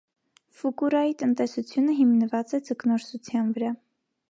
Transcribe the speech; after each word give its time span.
Ֆուկուրայի 0.61 1.13
տնտեսությունը 1.19 1.95
հիմնված 1.99 2.57
է 2.59 2.63
ձկնորսության 2.71 3.53
վրա։ 3.59 3.75